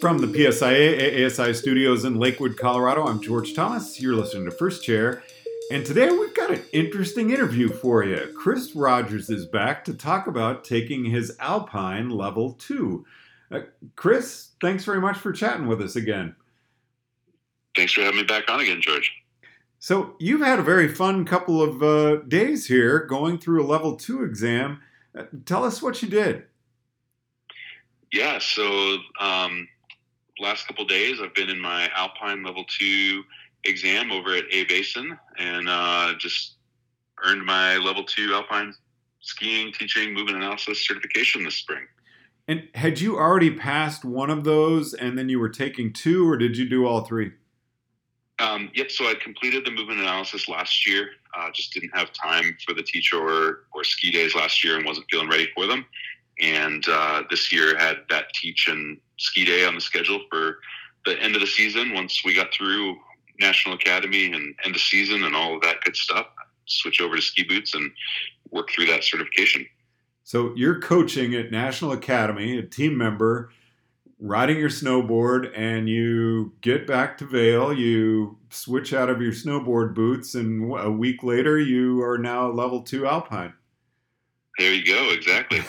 From 0.00 0.16
the 0.16 0.28
PSIA 0.28 1.26
ASI 1.26 1.52
studios 1.52 2.06
in 2.06 2.18
Lakewood, 2.18 2.56
Colorado, 2.56 3.06
I'm 3.06 3.20
George 3.20 3.52
Thomas. 3.52 4.00
You're 4.00 4.16
listening 4.16 4.46
to 4.46 4.50
First 4.50 4.82
Chair. 4.82 5.22
And 5.70 5.84
today 5.84 6.08
we've 6.10 6.32
got 6.32 6.50
an 6.50 6.62
interesting 6.72 7.32
interview 7.32 7.68
for 7.68 8.02
you. 8.02 8.32
Chris 8.34 8.74
Rogers 8.74 9.28
is 9.28 9.44
back 9.44 9.84
to 9.84 9.92
talk 9.92 10.26
about 10.26 10.64
taking 10.64 11.04
his 11.04 11.36
Alpine 11.38 12.08
Level 12.08 12.54
2. 12.54 13.04
Uh, 13.50 13.60
Chris, 13.94 14.52
thanks 14.62 14.86
very 14.86 15.02
much 15.02 15.18
for 15.18 15.32
chatting 15.32 15.66
with 15.66 15.82
us 15.82 15.96
again. 15.96 16.34
Thanks 17.76 17.92
for 17.92 18.00
having 18.00 18.20
me 18.20 18.24
back 18.24 18.50
on 18.50 18.58
again, 18.58 18.80
George. 18.80 19.12
So, 19.80 20.16
you've 20.18 20.40
had 20.40 20.58
a 20.58 20.62
very 20.62 20.88
fun 20.88 21.26
couple 21.26 21.60
of 21.60 21.82
uh, 21.82 22.22
days 22.26 22.66
here 22.66 23.00
going 23.04 23.36
through 23.36 23.62
a 23.62 23.68
Level 23.68 23.96
2 23.96 24.24
exam. 24.24 24.80
Uh, 25.14 25.24
tell 25.44 25.62
us 25.62 25.82
what 25.82 26.00
you 26.00 26.08
did. 26.08 26.44
Yeah, 28.10 28.38
so 28.38 28.96
um, 29.20 29.68
last 30.40 30.66
couple 30.66 30.84
days 30.84 31.18
I've 31.22 31.34
been 31.34 31.50
in 31.50 31.60
my 31.60 31.88
Alpine 31.94 32.42
Level 32.42 32.64
2 32.78 33.22
exam 33.64 34.10
over 34.10 34.34
at 34.34 34.44
A-Basin 34.50 35.18
and 35.38 35.68
uh, 35.68 36.14
just 36.18 36.56
earned 37.24 37.44
my 37.44 37.76
level 37.76 38.04
two 38.04 38.32
alpine 38.34 38.74
skiing, 39.20 39.72
teaching, 39.72 40.14
movement 40.14 40.38
analysis 40.38 40.86
certification 40.86 41.44
this 41.44 41.56
spring. 41.56 41.86
And 42.48 42.68
had 42.74 43.00
you 43.00 43.16
already 43.16 43.50
passed 43.50 44.04
one 44.04 44.30
of 44.30 44.44
those 44.44 44.94
and 44.94 45.18
then 45.18 45.28
you 45.28 45.38
were 45.38 45.50
taking 45.50 45.92
two, 45.92 46.28
or 46.28 46.36
did 46.36 46.56
you 46.56 46.68
do 46.68 46.86
all 46.86 47.02
three? 47.02 47.32
Um, 48.38 48.70
yep, 48.74 48.90
so 48.90 49.04
I 49.04 49.14
completed 49.14 49.66
the 49.66 49.70
movement 49.70 50.00
analysis 50.00 50.48
last 50.48 50.86
year. 50.86 51.10
Uh, 51.36 51.50
just 51.52 51.74
didn't 51.74 51.94
have 51.94 52.10
time 52.12 52.56
for 52.66 52.74
the 52.74 52.82
teacher 52.82 53.18
or, 53.18 53.66
or 53.74 53.84
ski 53.84 54.10
days 54.10 54.34
last 54.34 54.64
year 54.64 54.76
and 54.76 54.86
wasn't 54.86 55.06
feeling 55.10 55.28
ready 55.28 55.48
for 55.54 55.66
them. 55.66 55.84
And 56.40 56.82
uh, 56.88 57.24
this 57.28 57.52
year 57.52 57.76
had 57.76 57.98
that 58.08 58.32
teach 58.32 58.66
and 58.66 58.98
ski 59.20 59.44
day 59.44 59.64
on 59.64 59.74
the 59.74 59.80
schedule 59.80 60.20
for 60.30 60.58
the 61.04 61.18
end 61.20 61.34
of 61.34 61.40
the 61.40 61.46
season. 61.46 61.94
Once 61.94 62.22
we 62.24 62.34
got 62.34 62.52
through 62.52 62.96
National 63.38 63.74
Academy 63.74 64.26
and 64.32 64.54
end 64.64 64.74
of 64.74 64.80
season 64.80 65.24
and 65.24 65.34
all 65.34 65.56
of 65.56 65.62
that 65.62 65.80
good 65.84 65.96
stuff. 65.96 66.26
Switch 66.66 67.00
over 67.00 67.16
to 67.16 67.22
ski 67.22 67.42
boots 67.42 67.74
and 67.74 67.90
work 68.50 68.70
through 68.70 68.86
that 68.86 69.04
certification. 69.04 69.66
So 70.22 70.52
you're 70.54 70.80
coaching 70.80 71.34
at 71.34 71.50
National 71.50 71.92
Academy, 71.92 72.58
a 72.58 72.62
team 72.62 72.96
member, 72.96 73.50
riding 74.20 74.58
your 74.58 74.68
snowboard, 74.68 75.50
and 75.56 75.88
you 75.88 76.52
get 76.60 76.86
back 76.86 77.18
to 77.18 77.24
Vail. 77.24 77.72
You 77.72 78.38
switch 78.50 78.92
out 78.92 79.08
of 79.08 79.20
your 79.20 79.32
snowboard 79.32 79.94
boots, 79.94 80.34
and 80.34 80.72
a 80.78 80.90
week 80.90 81.24
later, 81.24 81.58
you 81.58 82.02
are 82.02 82.18
now 82.18 82.48
a 82.48 82.52
level 82.52 82.82
two 82.82 83.06
alpine. 83.06 83.54
There 84.58 84.72
you 84.72 84.84
go. 84.84 85.10
Exactly. 85.10 85.62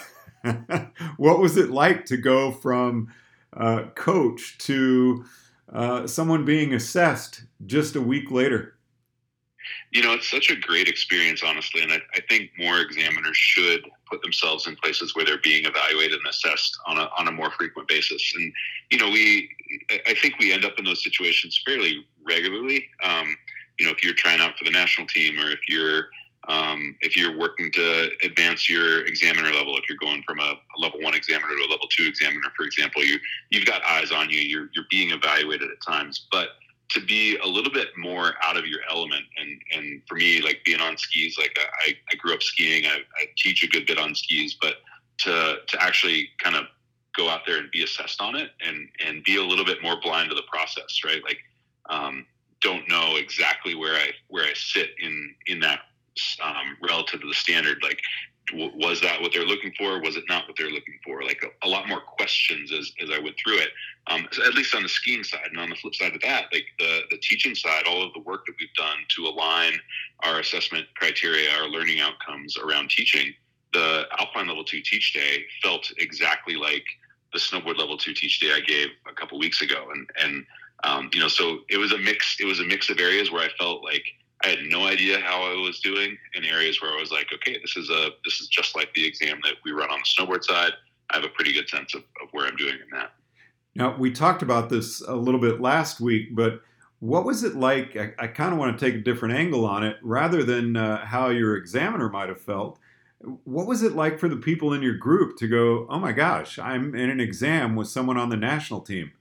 what 1.17 1.39
was 1.39 1.57
it 1.57 1.71
like 1.71 2.05
to 2.05 2.17
go 2.17 2.51
from 2.51 3.07
uh, 3.55 3.83
coach 3.95 4.57
to 4.59 5.25
uh, 5.71 6.07
someone 6.07 6.45
being 6.45 6.73
assessed 6.73 7.43
just 7.65 7.95
a 7.95 8.01
week 8.01 8.31
later? 8.31 8.75
You 9.91 10.01
know, 10.01 10.13
it's 10.13 10.29
such 10.29 10.49
a 10.49 10.55
great 10.55 10.87
experience, 10.87 11.43
honestly, 11.43 11.81
and 11.81 11.91
I, 11.91 11.99
I, 12.15 12.21
think 12.29 12.49
more 12.57 12.79
examiners 12.79 13.37
should 13.37 13.87
put 14.09 14.21
themselves 14.21 14.65
in 14.65 14.75
places 14.77 15.15
where 15.15 15.23
they're 15.23 15.37
being 15.43 15.65
evaluated 15.65 16.17
and 16.17 16.27
assessed 16.27 16.77
on 16.87 16.97
a 16.97 17.09
on 17.17 17.27
a 17.27 17.31
more 17.31 17.51
frequent 17.51 17.87
basis. 17.87 18.33
And 18.35 18.51
you 18.89 18.97
know, 18.97 19.09
we 19.09 19.49
I 20.07 20.13
think 20.15 20.39
we 20.39 20.51
end 20.51 20.65
up 20.65 20.79
in 20.79 20.85
those 20.85 21.03
situations 21.03 21.61
fairly 21.65 22.05
regularly. 22.25 22.87
Um, 23.03 23.35
you 23.79 23.85
know, 23.85 23.91
if 23.91 24.03
you're 24.03 24.13
trying 24.13 24.39
out 24.39 24.57
for 24.57 24.63
the 24.63 24.71
national 24.71 25.07
team, 25.07 25.39
or 25.39 25.49
if 25.51 25.59
you're 25.67 26.07
um, 26.47 26.95
if 27.01 27.15
you're 27.15 27.37
working 27.37 27.71
to 27.71 28.09
advance 28.23 28.67
your 28.67 29.05
examiner 29.05 29.51
level, 29.51 29.77
if 29.77 29.83
you're 29.87 29.97
going 29.97 30.23
from 30.23 30.39
a, 30.39 30.53
a, 30.53 30.77
level 30.79 30.99
one 31.01 31.13
examiner 31.13 31.49
to 31.49 31.67
a 31.67 31.69
level 31.69 31.87
two 31.89 32.05
examiner, 32.07 32.47
for 32.57 32.63
example, 32.65 33.03
you 33.03 33.19
you've 33.51 33.65
got 33.65 33.83
eyes 33.83 34.11
on 34.11 34.29
you. 34.29 34.39
You're 34.39 34.69
you're 34.73 34.85
being 34.89 35.11
evaluated 35.11 35.69
at 35.69 35.81
times, 35.85 36.27
but 36.31 36.49
to 36.89 36.99
be 36.99 37.37
a 37.37 37.47
little 37.47 37.71
bit 37.71 37.89
more 37.95 38.33
out 38.41 38.57
of 38.57 38.65
your 38.65 38.79
element, 38.89 39.23
and 39.37 39.61
and 39.75 40.01
for 40.07 40.15
me, 40.15 40.41
like 40.41 40.61
being 40.65 40.81
on 40.81 40.97
skis, 40.97 41.37
like 41.37 41.55
I, 41.59 41.93
I 42.11 42.15
grew 42.15 42.33
up 42.33 42.41
skiing. 42.41 42.85
I, 42.85 42.97
I 43.17 43.25
teach 43.37 43.63
a 43.63 43.67
good 43.67 43.85
bit 43.85 43.99
on 43.99 44.15
skis, 44.15 44.57
but 44.59 44.77
to 45.19 45.57
to 45.67 45.81
actually 45.81 46.29
kind 46.39 46.55
of 46.55 46.65
go 47.15 47.29
out 47.29 47.41
there 47.45 47.59
and 47.59 47.69
be 47.69 47.83
assessed 47.83 48.19
on 48.19 48.35
it, 48.35 48.49
and 48.65 48.89
and 49.05 49.23
be 49.23 49.37
a 49.37 49.43
little 49.43 49.65
bit 49.65 49.83
more 49.83 50.01
blind 50.01 50.29
to 50.29 50.35
the 50.35 50.43
process, 50.51 51.01
right? 51.05 51.23
Like 51.23 51.37
um, 51.89 52.25
don't 52.61 52.89
know 52.89 53.17
exactly 53.17 53.75
where 53.75 53.93
I 53.93 54.09
where 54.27 54.45
I 54.45 54.53
sit 54.55 54.89
in 54.99 55.35
in 55.45 55.59
that 55.59 55.81
um, 56.43 56.77
relative 56.81 57.21
to 57.21 57.27
the 57.27 57.33
standard. 57.33 57.79
Like, 57.81 57.99
w- 58.49 58.71
was 58.75 59.01
that 59.01 59.21
what 59.21 59.31
they're 59.33 59.45
looking 59.45 59.73
for? 59.77 59.99
Was 60.01 60.17
it 60.17 60.23
not 60.27 60.47
what 60.47 60.57
they're 60.57 60.71
looking 60.71 60.99
for? 61.03 61.23
Like 61.23 61.43
a, 61.43 61.67
a 61.67 61.69
lot 61.69 61.87
more 61.87 62.01
questions 62.01 62.71
as, 62.71 62.91
as 63.01 63.09
I 63.09 63.19
went 63.19 63.35
through 63.43 63.57
it. 63.57 63.69
Um, 64.07 64.27
at 64.45 64.53
least 64.55 64.75
on 64.75 64.83
the 64.83 64.89
skiing 64.89 65.23
side, 65.23 65.47
and 65.49 65.59
on 65.59 65.69
the 65.69 65.75
flip 65.75 65.95
side 65.95 66.15
of 66.15 66.21
that, 66.21 66.45
like 66.51 66.65
the 66.79 67.01
the 67.11 67.17
teaching 67.17 67.55
side, 67.55 67.83
all 67.87 68.03
of 68.03 68.13
the 68.13 68.21
work 68.21 68.45
that 68.47 68.55
we've 68.59 68.73
done 68.75 68.97
to 69.15 69.27
align 69.27 69.73
our 70.23 70.39
assessment 70.39 70.85
criteria, 70.95 71.51
our 71.51 71.67
learning 71.67 71.99
outcomes 71.99 72.57
around 72.57 72.89
teaching. 72.89 73.33
The 73.73 74.05
Alpine 74.19 74.47
Level 74.47 74.65
Two 74.65 74.81
Teach 74.81 75.13
Day 75.13 75.45
felt 75.61 75.89
exactly 75.97 76.55
like 76.55 76.83
the 77.33 77.39
snowboard 77.39 77.77
level 77.77 77.97
two 77.97 78.13
teach 78.13 78.39
day 78.39 78.51
I 78.53 78.59
gave 78.59 78.89
a 79.09 79.13
couple 79.13 79.39
weeks 79.39 79.61
ago, 79.61 79.87
and 79.93 80.09
and 80.21 80.45
um, 80.83 81.09
you 81.13 81.19
know, 81.19 81.27
so 81.27 81.59
it 81.69 81.77
was 81.77 81.91
a 81.91 81.97
mix. 81.97 82.37
It 82.39 82.45
was 82.45 82.59
a 82.59 82.65
mix 82.65 82.89
of 82.89 82.99
areas 82.99 83.31
where 83.31 83.43
I 83.43 83.49
felt 83.57 83.83
like 83.83 84.03
I 84.43 84.49
had 84.49 84.59
no 84.69 84.85
idea 84.85 85.19
how 85.19 85.43
I 85.43 85.53
was 85.61 85.79
doing 85.79 86.17
in 86.33 86.45
areas 86.45 86.81
where 86.81 86.91
I 86.91 86.99
was 86.99 87.11
like, 87.11 87.27
okay, 87.33 87.57
this 87.61 87.77
is 87.77 87.89
a 87.89 88.09
this 88.25 88.41
is 88.41 88.47
just 88.47 88.75
like 88.75 88.93
the 88.93 89.05
exam 89.05 89.39
that 89.43 89.55
we 89.63 89.71
run 89.71 89.89
on 89.89 89.99
the 89.99 90.23
snowboard 90.23 90.43
side. 90.43 90.73
I 91.11 91.17
have 91.17 91.25
a 91.25 91.29
pretty 91.29 91.53
good 91.53 91.69
sense 91.69 91.93
of, 91.93 92.01
of 92.21 92.29
where 92.31 92.47
I'm 92.47 92.55
doing 92.55 92.75
in 92.75 92.97
that. 92.97 93.11
Now 93.75 93.95
we 93.97 94.11
talked 94.11 94.41
about 94.41 94.69
this 94.69 95.01
a 95.01 95.15
little 95.15 95.39
bit 95.39 95.61
last 95.61 95.99
week, 95.99 96.35
but 96.35 96.61
what 96.99 97.25
was 97.25 97.43
it 97.43 97.55
like? 97.55 97.95
I, 97.97 98.13
I 98.19 98.27
kind 98.27 98.53
of 98.53 98.59
want 98.59 98.77
to 98.77 98.85
take 98.85 98.95
a 98.95 99.03
different 99.03 99.35
angle 99.35 99.65
on 99.65 99.83
it, 99.83 99.97
rather 100.03 100.43
than 100.43 100.77
uh, 100.77 101.05
how 101.05 101.29
your 101.29 101.55
examiner 101.55 102.09
might 102.09 102.29
have 102.29 102.39
felt. 102.39 102.77
What 103.43 103.67
was 103.67 103.83
it 103.83 103.93
like 103.93 104.19
for 104.19 104.29
the 104.29 104.35
people 104.35 104.73
in 104.73 104.81
your 104.81 104.95
group 104.95 105.37
to 105.37 105.47
go, 105.47 105.87
"Oh 105.89 105.99
my 105.99 106.11
gosh, 106.11 106.59
I'm 106.59 106.95
in 106.95 107.09
an 107.09 107.19
exam 107.19 107.75
with 107.75 107.87
someone 107.87 108.17
on 108.17 108.29
the 108.29 108.37
national 108.37 108.81
team"? 108.81 109.13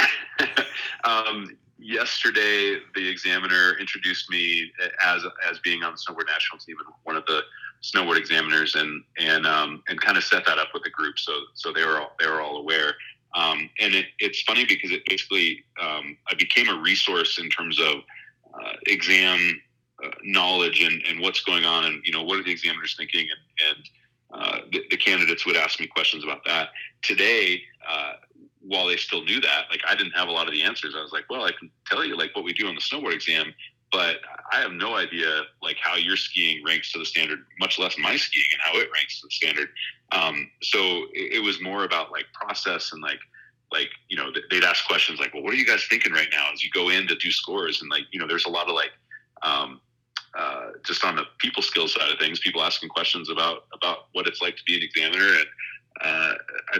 um, 1.04 1.56
yesterday 1.78 2.78
the 2.94 3.08
examiner 3.08 3.76
introduced 3.78 4.30
me 4.30 4.70
as 5.04 5.22
as 5.48 5.58
being 5.60 5.82
on 5.82 5.92
the 5.92 5.98
snowboard 5.98 6.26
national 6.26 6.58
team 6.58 6.76
and 6.84 6.92
one 7.04 7.16
of 7.16 7.24
the 7.26 7.42
snowboard 7.82 8.16
examiners 8.16 8.74
and 8.74 9.02
and 9.18 9.46
um, 9.46 9.82
and 9.88 10.00
kind 10.00 10.16
of 10.16 10.24
set 10.24 10.44
that 10.46 10.58
up 10.58 10.68
with 10.74 10.82
the 10.82 10.90
group 10.90 11.18
so 11.18 11.32
so 11.54 11.72
they 11.72 11.84
were 11.84 12.00
all 12.00 12.12
they 12.18 12.26
were 12.26 12.40
all 12.40 12.56
aware. 12.56 12.94
Um, 13.34 13.68
and 13.78 13.94
it, 13.94 14.06
it's 14.18 14.40
funny 14.42 14.64
because 14.64 14.90
it 14.90 15.02
basically 15.06 15.62
um, 15.80 16.16
I 16.28 16.34
became 16.34 16.68
a 16.68 16.80
resource 16.80 17.38
in 17.38 17.50
terms 17.50 17.78
of 17.78 17.96
uh, 18.54 18.72
exam 18.86 19.60
uh, 20.02 20.08
knowledge 20.24 20.82
and, 20.82 21.02
and 21.08 21.20
what's 21.20 21.42
going 21.42 21.64
on 21.64 21.84
and 21.84 22.02
you 22.04 22.12
know 22.12 22.22
what 22.22 22.38
are 22.38 22.42
the 22.42 22.50
examiners 22.50 22.94
thinking 22.96 23.26
and, 23.60 23.68
and 23.68 23.88
uh, 24.30 24.58
the, 24.72 24.82
the, 24.90 24.96
candidates 24.96 25.46
would 25.46 25.56
ask 25.56 25.80
me 25.80 25.86
questions 25.86 26.22
about 26.22 26.44
that. 26.44 26.70
Today 27.02 27.62
uh, 27.88 28.12
while 28.68 28.86
they 28.86 28.96
still 28.96 29.24
knew 29.24 29.40
that, 29.40 29.64
like 29.70 29.80
I 29.88 29.96
didn't 29.96 30.12
have 30.12 30.28
a 30.28 30.30
lot 30.30 30.46
of 30.46 30.52
the 30.52 30.62
answers. 30.62 30.94
I 30.96 31.02
was 31.02 31.10
like, 31.10 31.24
well, 31.30 31.44
I 31.44 31.52
can 31.52 31.70
tell 31.86 32.04
you 32.04 32.16
like 32.16 32.36
what 32.36 32.44
we 32.44 32.52
do 32.52 32.68
on 32.68 32.74
the 32.74 32.80
snowboard 32.80 33.14
exam, 33.14 33.54
but 33.90 34.18
I 34.52 34.60
have 34.60 34.72
no 34.72 34.94
idea 34.94 35.42
like 35.62 35.76
how 35.80 35.96
your 35.96 36.16
skiing 36.16 36.62
ranks 36.64 36.92
to 36.92 36.98
the 36.98 37.06
standard, 37.06 37.38
much 37.58 37.78
less 37.78 37.96
my 37.98 38.16
skiing 38.16 38.46
and 38.52 38.60
how 38.62 38.78
it 38.78 38.90
ranks 38.92 39.20
to 39.20 39.26
the 39.26 39.30
standard. 39.30 39.68
Um, 40.12 40.50
so 40.62 40.78
it, 41.14 41.36
it, 41.36 41.42
was 41.42 41.62
more 41.62 41.84
about 41.84 42.12
like 42.12 42.26
process 42.34 42.92
and 42.92 43.02
like 43.02 43.20
like 43.72 43.88
you 44.08 44.16
know 44.16 44.30
they'd 44.50 44.64
ask 44.64 44.86
questions 44.86 45.18
like, 45.18 45.32
well, 45.32 45.42
what 45.42 45.54
are 45.54 45.56
you 45.56 45.66
guys 45.66 45.86
thinking 45.88 46.12
right 46.12 46.28
now 46.30 46.52
as 46.52 46.62
you 46.62 46.70
go 46.70 46.90
in 46.90 47.06
to 47.08 47.14
do 47.14 47.30
scores? 47.30 47.80
And 47.80 47.90
like 47.90 48.04
you 48.12 48.20
know, 48.20 48.26
there's 48.26 48.46
a 48.46 48.50
lot 48.50 48.68
of 48.68 48.74
like 48.74 48.92
um, 49.42 49.80
uh, 50.38 50.72
just 50.84 51.04
on 51.04 51.16
the 51.16 51.24
people 51.38 51.62
skills 51.62 51.94
side 51.94 52.10
of 52.10 52.18
things, 52.18 52.38
people 52.38 52.62
asking 52.62 52.90
questions 52.90 53.30
about 53.30 53.64
about 53.72 54.08
what 54.12 54.26
it's 54.26 54.42
like 54.42 54.56
to 54.56 54.62
be 54.66 54.76
an 54.76 54.82
examiner 54.82 55.24
and 55.24 55.46
uh, 56.00 56.34
I, 56.70 56.78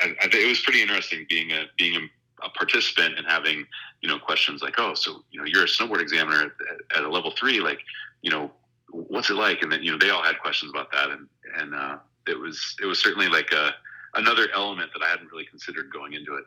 I, 0.00 0.14
I, 0.20 0.28
it 0.32 0.48
was 0.48 0.60
pretty 0.60 0.82
interesting 0.82 1.26
being 1.28 1.50
a 1.52 1.64
being 1.76 1.96
a, 1.96 2.46
a, 2.46 2.50
participant 2.50 3.18
and 3.18 3.26
having 3.26 3.66
you 4.00 4.08
know 4.08 4.18
questions 4.18 4.62
like, 4.62 4.74
oh, 4.78 4.94
so 4.94 5.24
you 5.30 5.40
know 5.40 5.46
you're 5.46 5.64
a 5.64 5.68
snowboard 5.68 6.00
examiner 6.00 6.42
at, 6.42 6.98
at, 6.98 7.04
a 7.04 7.08
level 7.08 7.32
three, 7.32 7.60
like 7.60 7.80
you 8.22 8.30
know 8.30 8.50
what's 8.90 9.30
it 9.30 9.34
like? 9.34 9.62
And 9.62 9.70
then 9.70 9.82
you 9.82 9.92
know 9.92 9.98
they 9.98 10.10
all 10.10 10.22
had 10.22 10.38
questions 10.40 10.70
about 10.70 10.90
that, 10.92 11.10
and 11.10 11.28
and 11.58 11.74
uh, 11.74 11.98
it 12.26 12.38
was 12.38 12.76
it 12.82 12.86
was 12.86 12.98
certainly 12.98 13.28
like 13.28 13.52
a 13.52 13.74
another 14.14 14.48
element 14.54 14.90
that 14.92 15.04
I 15.04 15.08
hadn't 15.08 15.30
really 15.30 15.46
considered 15.46 15.92
going 15.92 16.14
into 16.14 16.34
it. 16.34 16.44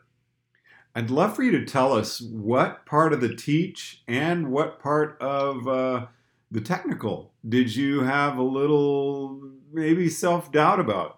I'd 0.96 1.10
love 1.10 1.36
for 1.36 1.44
you 1.44 1.52
to 1.52 1.66
tell 1.66 1.94
us 1.94 2.22
what 2.22 2.86
part 2.86 3.14
of 3.14 3.22
the 3.22 3.36
teach 3.36 4.04
and 4.08 4.52
what 4.52 4.80
part 4.80 5.18
of 5.20 5.68
uh, 5.68 6.06
the 6.52 6.62
technical 6.62 7.34
did 7.48 7.76
you 7.76 8.02
have 8.02 8.38
a 8.38 8.44
little 8.44 9.42
maybe 9.72 10.10
self 10.10 10.52
doubt 10.52 10.80
about? 10.80 11.18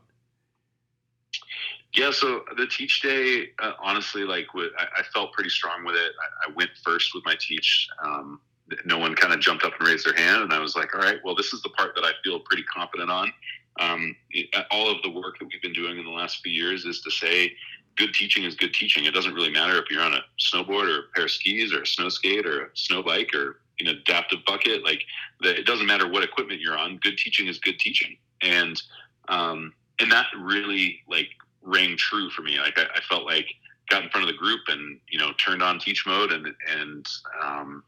Yeah, 1.95 2.11
so 2.11 2.43
the 2.57 2.67
teach 2.67 3.01
day, 3.01 3.49
uh, 3.59 3.71
honestly, 3.81 4.23
like 4.23 4.47
I, 4.53 4.99
I, 4.99 5.03
felt 5.13 5.31
pretty 5.31 5.49
strong 5.49 5.85
with 5.85 5.95
it. 5.95 6.11
I, 6.19 6.49
I 6.49 6.53
went 6.53 6.71
first 6.83 7.15
with 7.15 7.23
my 7.25 7.35
teach. 7.39 7.87
Um, 8.03 8.41
no 8.83 8.97
one 8.97 9.15
kind 9.15 9.33
of 9.33 9.39
jumped 9.39 9.63
up 9.63 9.73
and 9.79 9.87
raised 9.87 10.05
their 10.05 10.15
hand, 10.15 10.43
and 10.43 10.53
I 10.53 10.59
was 10.59 10.75
like, 10.75 10.93
all 10.93 11.01
right, 11.01 11.19
well, 11.23 11.35
this 11.35 11.53
is 11.53 11.61
the 11.61 11.69
part 11.69 11.95
that 11.95 12.03
I 12.03 12.11
feel 12.23 12.39
pretty 12.41 12.63
confident 12.63 13.09
on. 13.09 13.31
Um, 13.79 14.15
it, 14.31 14.53
all 14.71 14.91
of 14.91 15.01
the 15.03 15.09
work 15.09 15.39
that 15.39 15.45
we've 15.45 15.61
been 15.61 15.73
doing 15.73 15.97
in 15.97 16.03
the 16.03 16.11
last 16.11 16.41
few 16.43 16.51
years 16.51 16.83
is 16.83 17.01
to 17.01 17.11
say, 17.11 17.53
good 17.95 18.13
teaching 18.13 18.43
is 18.43 18.55
good 18.55 18.73
teaching. 18.73 19.05
It 19.05 19.13
doesn't 19.13 19.33
really 19.33 19.51
matter 19.51 19.77
if 19.77 19.89
you're 19.89 20.01
on 20.01 20.13
a 20.13 20.21
snowboard 20.39 20.93
or 20.93 20.99
a 20.99 21.03
pair 21.13 21.25
of 21.25 21.31
skis 21.31 21.73
or 21.73 21.83
a 21.83 21.87
snow 21.87 22.09
skate 22.09 22.45
or 22.45 22.65
a 22.65 22.69
snow 22.73 23.03
bike 23.03 23.33
or 23.33 23.59
an 23.79 23.87
adaptive 23.87 24.39
bucket. 24.45 24.83
Like 24.83 25.01
the, 25.41 25.57
it 25.57 25.65
doesn't 25.65 25.85
matter 25.85 26.09
what 26.09 26.23
equipment 26.23 26.59
you're 26.59 26.77
on. 26.77 26.97
Good 26.97 27.17
teaching 27.17 27.47
is 27.47 27.59
good 27.59 27.79
teaching, 27.79 28.17
and 28.41 28.81
um, 29.27 29.73
and 29.99 30.11
that 30.11 30.27
really 30.37 30.99
like 31.09 31.29
rang 31.65 31.97
true 31.97 32.29
for 32.29 32.41
me. 32.41 32.59
Like 32.59 32.79
I, 32.79 32.83
I, 32.95 33.01
felt 33.01 33.25
like 33.25 33.47
got 33.89 34.03
in 34.03 34.09
front 34.09 34.27
of 34.27 34.33
the 34.33 34.37
group 34.37 34.61
and 34.67 34.99
you 35.09 35.19
know 35.19 35.31
turned 35.33 35.61
on 35.61 35.79
teach 35.79 36.05
mode 36.05 36.31
and 36.31 36.47
and 36.79 37.05
um, 37.43 37.83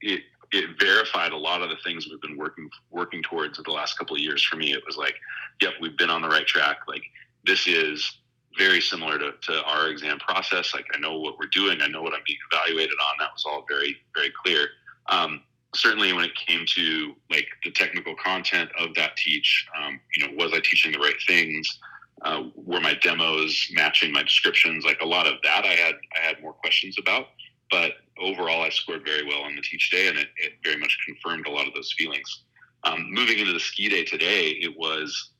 it 0.00 0.22
it 0.52 0.78
verified 0.78 1.32
a 1.32 1.36
lot 1.36 1.62
of 1.62 1.70
the 1.70 1.76
things 1.84 2.06
we've 2.08 2.20
been 2.20 2.36
working 2.36 2.68
working 2.90 3.22
towards 3.22 3.58
the 3.62 3.70
last 3.70 3.98
couple 3.98 4.16
of 4.16 4.22
years. 4.22 4.42
For 4.44 4.56
me, 4.56 4.72
it 4.72 4.82
was 4.86 4.96
like, 4.96 5.14
yep, 5.62 5.72
we've 5.80 5.96
been 5.96 6.10
on 6.10 6.22
the 6.22 6.28
right 6.28 6.46
track. 6.46 6.78
Like 6.86 7.02
this 7.44 7.66
is 7.66 8.18
very 8.56 8.80
similar 8.80 9.18
to, 9.18 9.32
to 9.42 9.62
our 9.64 9.88
exam 9.88 10.18
process. 10.18 10.74
Like 10.74 10.86
I 10.94 10.98
know 10.98 11.18
what 11.18 11.38
we're 11.38 11.46
doing. 11.46 11.80
I 11.82 11.88
know 11.88 12.02
what 12.02 12.14
I'm 12.14 12.22
being 12.26 12.38
evaluated 12.52 12.94
on. 13.10 13.16
That 13.18 13.30
was 13.32 13.44
all 13.46 13.64
very, 13.68 13.96
very 14.14 14.32
clear. 14.44 14.68
Um, 15.08 15.42
certainly 15.74 16.12
when 16.12 16.24
it 16.24 16.34
came 16.34 16.64
to 16.74 17.14
like 17.30 17.46
the 17.64 17.70
technical 17.70 18.14
content 18.14 18.70
of 18.78 18.94
that 18.94 19.16
teach, 19.16 19.66
um, 19.76 20.00
you 20.16 20.26
know, 20.26 20.32
was 20.36 20.52
I 20.52 20.60
teaching 20.60 20.92
the 20.92 20.98
right 20.98 21.20
things? 21.26 21.78
Uh, 22.22 22.44
were 22.54 22.80
my 22.80 22.94
demos 22.94 23.68
matching 23.72 24.12
my 24.12 24.22
descriptions? 24.22 24.84
Like 24.84 25.00
a 25.02 25.06
lot 25.06 25.26
of 25.26 25.34
that 25.42 25.64
I 25.64 25.74
had, 25.74 25.94
I 26.16 26.26
had 26.26 26.40
more 26.42 26.52
questions 26.52 26.96
about, 26.98 27.26
but 27.70 27.92
overall 28.18 28.62
I 28.62 28.70
scored 28.70 29.04
very 29.04 29.24
well 29.26 29.42
on 29.42 29.56
the 29.56 29.62
teach 29.62 29.90
day 29.90 30.08
and 30.08 30.18
it, 30.18 30.28
it 30.36 30.52
very 30.62 30.76
much 30.76 30.96
confirmed 31.06 31.46
a 31.46 31.50
lot 31.50 31.66
of 31.66 31.74
those 31.74 31.92
feelings. 31.96 32.44
Um, 32.84 33.08
moving 33.10 33.38
into 33.38 33.52
the 33.52 33.60
ski 33.60 33.88
day 33.88 34.04
today, 34.04 34.50
it 34.60 34.76
was 34.76 35.30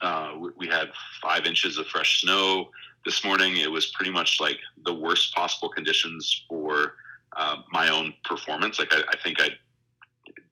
uh, 0.00 0.34
we, 0.56 0.66
had 0.66 0.90
five 1.20 1.44
inches 1.44 1.76
of 1.76 1.86
fresh 1.86 2.22
snow 2.22 2.70
this 3.04 3.24
morning. 3.24 3.58
It 3.58 3.70
was 3.70 3.86
pretty 3.92 4.10
much 4.10 4.40
like 4.40 4.58
the 4.84 4.94
worst 4.94 5.34
possible 5.34 5.68
conditions 5.68 6.44
for 6.48 6.94
uh, 7.36 7.56
my 7.70 7.90
own 7.90 8.14
performance. 8.24 8.78
Like 8.78 8.92
I, 8.92 9.02
I, 9.08 9.16
think 9.22 9.40
I 9.40 9.50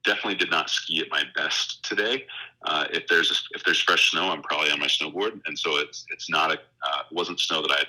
definitely 0.03 0.35
did 0.35 0.51
not 0.51 0.69
ski 0.69 1.01
at 1.01 1.09
my 1.09 1.23
best 1.35 1.83
today. 1.83 2.25
Uh, 2.65 2.85
if 2.91 3.07
there's 3.07 3.31
a, 3.31 3.57
if 3.57 3.63
there's 3.63 3.81
fresh 3.81 4.11
snow, 4.11 4.29
I'm 4.29 4.41
probably 4.41 4.71
on 4.71 4.79
my 4.79 4.87
snowboard, 4.87 5.41
and 5.45 5.57
so 5.57 5.77
it's 5.77 6.05
it's 6.09 6.29
not 6.29 6.51
a 6.51 6.55
uh, 6.55 7.03
wasn't 7.11 7.39
snow 7.39 7.61
that 7.61 7.71
I 7.71 7.83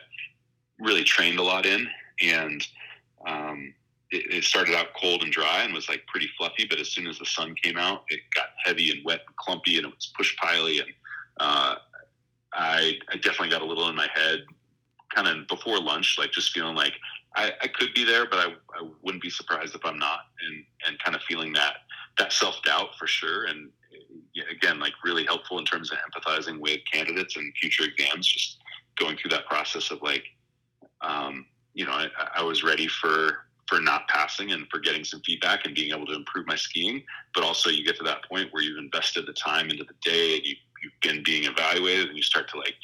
really 0.79 1.05
trained 1.05 1.39
a 1.39 1.43
lot 1.43 1.67
in, 1.67 1.89
and 2.23 2.67
um, 3.27 3.75
it, 4.11 4.33
it, 4.33 4.45
started 4.45 4.75
out 4.75 4.89
cold 5.01 5.23
and 5.23 5.33
dry 5.33 5.62
and 5.62 5.75
was 5.75 5.89
like 5.89 6.07
pretty 6.07 6.29
fluffy. 6.39 6.67
But 6.69 6.81
as 6.81 6.89
soon 6.89 7.07
as 7.07 7.19
the 7.19 7.27
sun 7.27 7.55
came 7.62 7.77
out, 7.77 8.05
it 8.09 8.21
got 8.35 8.47
heavy 8.65 8.91
and 8.91 9.05
wet 9.05 9.21
and 9.27 9.37
clumpy, 9.37 9.77
and 9.77 9.87
it 9.87 9.95
was 9.95 10.12
push 10.17 10.37
piley 10.43 10.81
and 10.81 10.89
uh, 11.41 11.77
I, 12.53 12.99
I 13.09 13.17
definitely 13.17 13.51
got 13.51 13.62
a 13.62 13.65
little 13.65 13.89
in 13.89 13.97
my 13.97 14.09
head 14.12 14.41
kind 15.15 15.27
of 15.27 15.49
before 15.49 15.81
lunch, 15.81 16.17
like 16.19 16.31
just 16.33 16.53
feeling 16.53 16.77
like 16.77 16.93
I, 17.35 17.53
I 17.62 17.69
could 17.69 17.95
be 17.95 18.05
there, 18.05 18.27
but 18.29 18.39
I, 18.39 18.47
I 18.79 18.89
wouldn't 19.03 19.23
be 19.23 19.31
surprised 19.31 19.75
if 19.75 19.85
I'm 19.85 19.99
not, 19.99 20.21
and 20.47 20.65
and 20.87 20.99
kind 20.99 21.17
of 21.17 21.23
feeling 21.23 21.53
that 21.55 21.77
that 22.20 22.32
self 22.32 22.62
doubt 22.62 22.96
for 22.99 23.06
sure, 23.06 23.44
and 23.44 23.70
again, 24.50 24.78
like 24.78 24.93
really 25.05 25.25
helpful 25.25 25.58
in 25.58 25.64
terms 25.64 25.90
of 25.90 25.99
empathizing 25.99 26.61
with 26.61 26.81
candidates 26.90 27.37
and 27.37 27.52
future 27.56 27.84
exams, 27.84 28.26
just 28.26 28.58
going 28.99 29.17
through 29.17 29.31
that 29.31 29.46
process 29.46 29.90
of 29.90 30.02
like, 30.02 30.25
um, 31.00 31.46
you 31.75 31.87
know, 31.87 31.93
I, 31.93 32.08
I 32.37 32.43
was 32.43 32.62
ready 32.62 32.87
for 32.87 33.46
for 33.67 33.81
not 33.81 34.08
passing 34.08 34.50
and 34.50 34.67
for 34.69 34.81
getting 34.81 35.05
some 35.05 35.20
feedback 35.25 35.64
and 35.64 35.75
being 35.75 35.93
able 35.93 36.06
to 36.06 36.14
improve 36.14 36.44
my 36.46 36.56
skiing, 36.56 37.05
but 37.34 37.44
also 37.44 37.70
you 37.70 37.84
get 37.84 37.96
to 37.96 38.02
that 38.02 38.28
point 38.28 38.52
where 38.52 38.62
you've 38.62 38.78
invested 38.78 39.26
the 39.26 39.32
time 39.32 39.70
into 39.70 39.84
the 39.84 39.94
day 40.02 40.37
and 40.37 40.44
you 40.44 40.56
you've 40.82 41.00
been 41.02 41.23
being 41.23 41.44
evaluated 41.44 42.08
and 42.08 42.16
you 42.16 42.23
start 42.23 42.49
to 42.49 42.58
like 42.58 42.75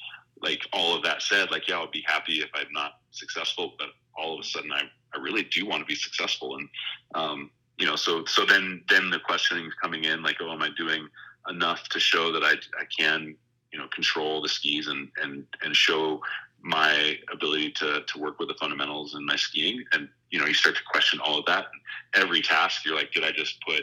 like 0.42 0.60
all 0.72 0.94
of 0.94 1.02
that 1.02 1.22
said 1.22 1.50
like 1.50 1.66
yeah 1.66 1.76
i'll 1.78 1.90
be 1.90 2.04
happy 2.06 2.40
if 2.40 2.50
i'm 2.52 2.70
not 2.70 2.98
successful 3.10 3.72
but 3.78 3.88
all 4.14 4.34
of 4.34 4.40
a 4.40 4.44
sudden 4.44 4.70
i, 4.70 4.82
I 5.16 5.20
really 5.20 5.44
do 5.44 5.66
want 5.66 5.80
to 5.80 5.86
be 5.86 5.94
successful. 5.94 6.56
And 6.56 6.68
um, 7.14 7.50
you 7.78 7.86
know 7.86 7.96
so 7.96 8.24
so 8.24 8.44
then 8.44 8.82
then 8.88 9.10
the 9.10 9.20
questioning 9.20 9.66
is 9.66 9.74
coming 9.74 10.04
in 10.04 10.22
like 10.22 10.36
oh 10.40 10.52
am 10.52 10.62
i 10.62 10.70
doing 10.76 11.06
enough 11.48 11.88
to 11.88 12.00
show 12.00 12.32
that 12.32 12.42
i, 12.42 12.52
I 12.52 12.84
can 12.98 13.36
you 13.72 13.78
know 13.78 13.88
control 13.88 14.40
the 14.40 14.48
skis 14.48 14.88
and 14.88 15.08
and 15.22 15.44
and 15.62 15.76
show 15.76 16.20
my 16.62 17.16
ability 17.32 17.70
to 17.70 18.02
to 18.06 18.18
work 18.18 18.38
with 18.38 18.48
the 18.48 18.54
fundamentals 18.54 19.14
in 19.14 19.24
my 19.24 19.36
skiing? 19.36 19.84
And 19.92 20.08
you 20.30 20.40
know 20.40 20.46
you 20.46 20.54
start 20.54 20.76
to 20.76 20.82
question 20.90 21.20
all 21.20 21.38
of 21.38 21.46
that. 21.46 21.66
Every 22.14 22.42
task 22.42 22.84
you're 22.84 22.96
like 22.96 23.12
did 23.12 23.24
i 23.24 23.32
just 23.32 23.60
put 23.62 23.82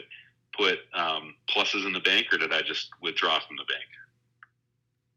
put 0.56 0.78
um, 0.94 1.34
pluses 1.48 1.84
in 1.84 1.92
the 1.92 2.00
bank 2.00 2.26
or 2.32 2.38
did 2.38 2.52
i 2.52 2.62
just 2.62 2.90
withdraw 3.02 3.40
from 3.40 3.56
the 3.56 3.64
bank? 3.64 3.84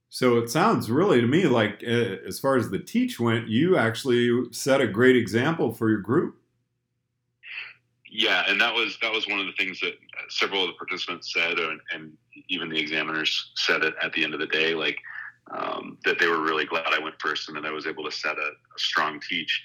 So 0.09 0.37
it 0.37 0.49
sounds 0.49 0.89
really 0.89 1.19
to 1.21 1.27
me 1.27 1.45
like, 1.45 1.83
uh, 1.85 2.15
as 2.25 2.39
far 2.39 2.55
as 2.55 2.69
the 2.69 2.79
teach 2.79 3.19
went, 3.19 3.49
you 3.49 3.77
actually 3.77 4.51
set 4.51 4.79
a 4.79 4.87
great 4.87 5.17
example 5.17 5.73
for 5.73 5.89
your 5.89 5.99
group. 5.99 6.37
Yeah, 8.17 8.45
and 8.47 8.59
that 8.61 8.73
was 8.73 8.97
that 9.03 9.13
was 9.13 9.27
one 9.27 9.39
of 9.39 9.45
the 9.45 9.51
things 9.51 9.79
that 9.81 9.93
several 10.29 10.63
of 10.63 10.69
the 10.69 10.73
participants 10.73 11.31
said, 11.31 11.59
and, 11.59 11.79
and 11.93 12.17
even 12.49 12.67
the 12.67 12.79
examiners 12.79 13.51
said 13.55 13.83
it 13.83 13.93
at 14.01 14.11
the 14.13 14.23
end 14.23 14.33
of 14.33 14.39
the 14.39 14.47
day, 14.47 14.73
like 14.73 14.97
um, 15.55 15.99
that 16.03 16.17
they 16.17 16.25
were 16.25 16.41
really 16.41 16.65
glad 16.65 16.87
I 16.87 16.97
went 16.97 17.21
first, 17.21 17.47
and 17.47 17.55
that 17.55 17.63
I 17.63 17.69
was 17.69 17.85
able 17.85 18.03
to 18.05 18.11
set 18.11 18.39
a, 18.39 18.41
a 18.41 18.79
strong 18.79 19.21
teach. 19.29 19.61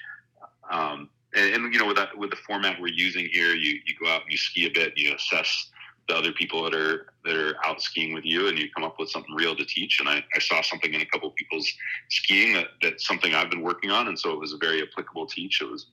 Um, 0.70 1.08
and, 1.34 1.54
and, 1.54 1.72
you 1.72 1.80
know, 1.80 1.86
with 1.86 1.96
that 1.96 2.14
with 2.18 2.28
the 2.28 2.36
format 2.36 2.78
we're 2.78 2.92
using 2.92 3.26
here, 3.32 3.54
you 3.54 3.80
you 3.86 3.94
go 3.98 4.10
out 4.10 4.24
and 4.24 4.30
you 4.30 4.36
ski 4.36 4.66
a 4.66 4.70
bit, 4.70 4.92
you 4.98 5.14
assess 5.14 5.70
the 6.08 6.14
other 6.14 6.32
people 6.32 6.62
that 6.64 6.74
are 6.74 7.06
that 7.24 7.34
are 7.34 7.56
out 7.64 7.80
skiing 7.80 8.12
with 8.12 8.26
you 8.26 8.48
and 8.48 8.58
you 8.58 8.68
come 8.76 8.84
up 8.84 8.98
with 8.98 9.08
something 9.08 9.34
real 9.34 9.56
to 9.56 9.64
teach. 9.64 9.98
And 9.98 10.10
I, 10.10 10.22
I 10.36 10.40
saw 10.40 10.60
something 10.60 10.92
in 10.92 11.00
a 11.00 11.06
couple 11.06 11.30
of 11.30 11.34
people's 11.36 11.72
skiing 12.10 12.52
that 12.52 12.66
that's 12.82 13.06
something 13.06 13.32
I've 13.32 13.48
been 13.48 13.62
working 13.62 13.90
on. 13.90 14.08
And 14.08 14.18
so 14.18 14.30
it 14.30 14.38
was 14.38 14.52
a 14.52 14.58
very 14.58 14.82
applicable 14.82 15.24
teach. 15.24 15.62
It 15.62 15.70
was 15.70 15.86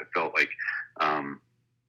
I, 0.00 0.04
felt 0.12 0.34
like 0.34 0.50
um, 1.00 1.40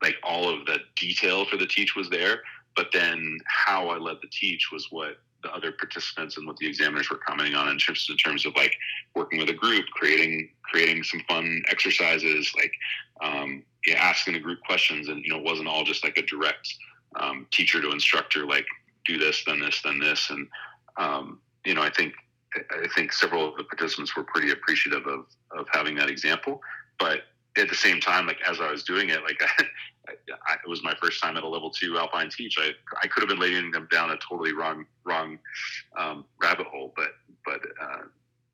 like 0.06 0.16
all 0.24 0.50
of 0.50 0.66
the 0.66 0.80
detail 0.96 1.46
for 1.46 1.58
the 1.58 1.68
teach 1.68 1.96
was 1.96 2.10
there 2.10 2.42
but 2.76 2.88
then 2.92 3.38
how 3.46 3.90
I 3.90 3.98
led 3.98 4.18
the 4.22 4.30
teach 4.32 4.70
was 4.72 4.88
what 4.92 5.18
the 5.44 5.52
other 5.54 5.72
participants 5.72 6.38
and 6.38 6.48
what 6.48 6.58
the 6.58 6.68
examiners 6.68 7.10
were 7.10 7.20
commenting 7.28 7.56
on 7.56 7.70
in 7.70 7.78
terms 7.78 8.08
in 8.10 8.18
terms 8.18 8.46
of 8.46 8.56
like 8.56 8.76
working 9.16 9.40
with 9.40 9.50
a 9.50 9.54
group 9.54 9.86
creating 9.92 10.50
creating 10.64 11.04
some 11.04 11.22
fun 11.28 11.64
exercises 11.70 12.52
like 12.56 12.74
um, 13.22 13.64
yeah, 13.86 13.96
asking 13.96 14.34
the 14.34 14.40
group 14.40 14.60
questions 14.66 15.08
and 15.08 15.24
you 15.24 15.30
know 15.30 15.38
it 15.38 15.46
wasn't 15.46 15.68
all 15.68 15.84
just 15.84 16.04
like 16.04 16.18
a 16.18 16.24
direct 16.24 16.68
um, 17.16 17.48
teacher 17.52 17.82
to 17.82 17.92
instructor, 17.92 18.46
like 18.46 18.66
do 19.06 19.18
this, 19.18 19.44
then 19.46 19.60
this, 19.60 19.82
then 19.84 20.00
this, 20.00 20.30
and 20.30 20.48
um, 20.98 21.40
you 21.66 21.74
know, 21.74 21.82
I 21.82 21.90
think 21.90 22.14
I 22.56 22.88
think 22.96 23.12
several 23.12 23.50
of 23.50 23.58
the 23.58 23.64
participants 23.64 24.16
were 24.16 24.24
pretty 24.24 24.52
appreciative 24.52 25.06
of 25.08 25.26
of 25.52 25.68
having 25.72 25.96
that 25.96 26.10
example. 26.10 26.62
But 27.00 27.22
at 27.58 27.70
the 27.70 27.76
same 27.76 28.00
time, 28.00 28.28
like 28.28 28.40
as 28.48 28.60
I 28.60 28.72
was 28.72 28.84
doing 28.84 29.10
it, 29.10 29.24
like 29.24 29.40
I, 30.08 30.54
it 30.54 30.70
was 30.70 30.84
my 30.84 30.94
first 31.02 31.22
time 31.22 31.38
at 31.38 31.44
a 31.44 31.48
level 31.48 31.70
two 31.70 31.98
alpine 31.98 32.30
teach. 32.30 32.58
I 32.60 32.72
I 33.02 33.08
could 33.08 33.22
have 33.22 33.30
been 33.30 33.40
leading 33.40 33.72
them 33.72 33.88
down 33.92 34.12
a 34.12 34.18
totally 34.18 34.54
wrong 34.54 34.86
wrong 35.04 35.40
um, 35.98 36.26
rabbit 36.42 36.68
hole, 36.68 36.94
but 36.96 37.10
but 37.46 37.62
uh, 37.82 38.04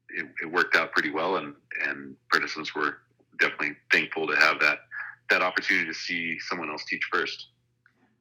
it, 0.09 0.27
it 0.43 0.51
worked 0.51 0.75
out 0.75 0.91
pretty 0.91 1.11
well, 1.11 1.37
and 1.37 1.53
and 1.87 2.15
participants 2.31 2.75
were 2.75 2.97
definitely 3.39 3.75
thankful 3.91 4.27
to 4.27 4.35
have 4.35 4.59
that 4.59 4.79
that 5.29 5.41
opportunity 5.41 5.87
to 5.87 5.93
see 5.93 6.37
someone 6.39 6.69
else 6.69 6.85
teach 6.85 7.03
first. 7.11 7.47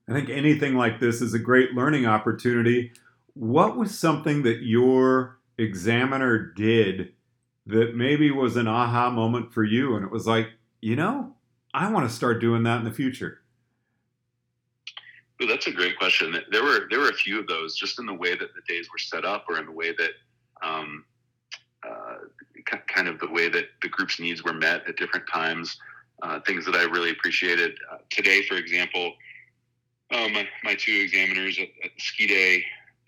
I 0.08 0.12
think 0.12 0.30
anything 0.30 0.75
like 0.75 0.99
this 0.99 1.20
is 1.20 1.34
a 1.34 1.38
great 1.38 1.72
learning 1.72 2.06
opportunity. 2.06 2.92
What 3.34 3.76
was 3.76 3.96
something 3.96 4.42
that 4.42 4.62
your 4.62 5.38
examiner 5.56 6.38
did 6.38 7.12
that 7.66 7.94
maybe 7.94 8.30
was 8.30 8.56
an 8.56 8.66
aha 8.66 9.10
moment 9.10 9.52
for 9.52 9.62
you? 9.62 9.94
And 9.94 10.04
it 10.04 10.10
was 10.10 10.26
like, 10.26 10.49
you 10.80 10.96
know, 10.96 11.37
I 11.72 11.90
want 11.90 12.08
to 12.08 12.14
start 12.14 12.40
doing 12.40 12.62
that 12.64 12.78
in 12.78 12.84
the 12.84 12.92
future. 12.92 13.40
That's 15.38 15.66
a 15.66 15.72
great 15.72 15.98
question. 15.98 16.36
There 16.50 16.62
were 16.62 16.86
there 16.90 17.00
were 17.00 17.08
a 17.08 17.14
few 17.14 17.40
of 17.40 17.46
those, 17.46 17.76
just 17.76 17.98
in 17.98 18.06
the 18.06 18.14
way 18.14 18.32
that 18.36 18.54
the 18.54 18.60
days 18.68 18.88
were 18.92 18.98
set 18.98 19.24
up, 19.24 19.46
or 19.48 19.58
in 19.58 19.66
the 19.66 19.72
way 19.72 19.92
that, 19.92 20.10
um, 20.62 21.04
uh, 21.88 22.16
kind 22.88 23.08
of 23.08 23.18
the 23.20 23.30
way 23.30 23.48
that 23.48 23.66
the 23.80 23.88
group's 23.88 24.20
needs 24.20 24.44
were 24.44 24.52
met 24.52 24.86
at 24.86 24.96
different 24.96 25.26
times. 25.32 25.78
Uh, 26.22 26.38
things 26.40 26.66
that 26.66 26.74
I 26.74 26.82
really 26.82 27.10
appreciated 27.10 27.78
uh, 27.90 27.96
today, 28.10 28.42
for 28.42 28.56
example, 28.56 29.14
um, 30.10 30.34
my, 30.34 30.46
my, 30.62 30.74
two 30.74 30.92
examiners 30.92 31.58
at, 31.58 31.68
at 31.82 31.90
ski 31.96 32.26
day, 32.26 32.62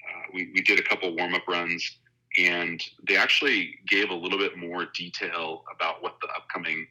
uh, 0.09 0.23
we, 0.33 0.51
we 0.55 0.63
did 0.63 0.79
a 0.79 0.83
couple 0.83 1.15
warm 1.15 1.35
up 1.35 1.47
runs, 1.47 1.99
and 2.39 2.83
they 3.07 3.17
actually 3.17 3.75
gave 3.87 4.09
a 4.09 4.15
little 4.15 4.39
bit 4.39 4.57
more 4.57 4.87
detail 4.95 5.65
about 5.75 6.03
what 6.03 6.17
the 6.23 6.29
upcoming 6.29 6.87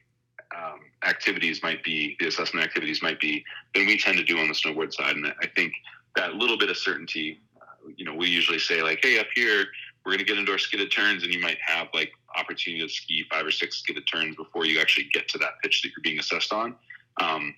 um, 0.57 0.79
activities 1.07 1.61
might 1.63 1.83
be, 1.83 2.15
the 2.19 2.27
assessment 2.27 2.65
activities 2.65 3.01
might 3.01 3.19
be, 3.19 3.43
than 3.73 3.85
we 3.85 3.97
tend 3.97 4.17
to 4.17 4.23
do 4.23 4.37
on 4.37 4.47
the 4.47 4.53
snowboard 4.53 4.93
side. 4.93 5.15
And 5.15 5.27
I 5.41 5.47
think 5.55 5.73
that 6.15 6.35
little 6.35 6.57
bit 6.57 6.69
of 6.69 6.77
certainty, 6.77 7.41
uh, 7.61 7.89
you 7.95 8.05
know, 8.05 8.13
we 8.13 8.27
usually 8.27 8.59
say 8.59 8.81
like, 8.81 8.99
hey, 9.01 9.19
up 9.19 9.27
here 9.33 9.65
we're 10.05 10.11
going 10.13 10.19
to 10.19 10.25
get 10.25 10.37
into 10.37 10.51
our 10.51 10.57
skidded 10.57 10.91
turns, 10.91 11.23
and 11.23 11.33
you 11.33 11.39
might 11.39 11.57
have 11.65 11.87
like 11.93 12.11
opportunity 12.35 12.81
to 12.81 12.89
ski 12.89 13.23
five 13.29 13.45
or 13.45 13.51
six 13.51 13.77
skidded 13.77 14.03
turns 14.11 14.35
before 14.35 14.65
you 14.65 14.79
actually 14.79 15.07
get 15.13 15.27
to 15.29 15.37
that 15.37 15.51
pitch 15.61 15.81
that 15.81 15.89
you're 15.89 16.03
being 16.03 16.19
assessed 16.19 16.51
on. 16.51 16.75
Um, 17.21 17.53